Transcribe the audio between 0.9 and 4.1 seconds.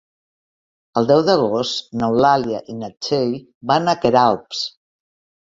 El deu d'agost n'Eulàlia i na Txell van a